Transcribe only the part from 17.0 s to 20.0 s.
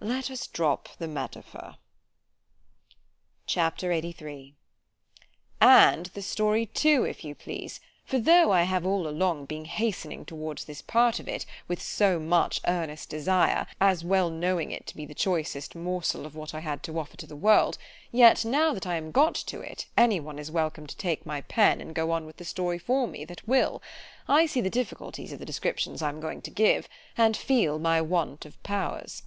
to the world, yet now that I am got to it,